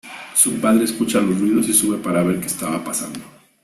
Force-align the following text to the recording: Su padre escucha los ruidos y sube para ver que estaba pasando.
Su 0.33 0.59
padre 0.59 0.85
escucha 0.85 1.21
los 1.21 1.39
ruidos 1.39 1.69
y 1.69 1.73
sube 1.75 1.99
para 1.99 2.23
ver 2.23 2.39
que 2.39 2.47
estaba 2.47 2.83
pasando. 2.83 3.19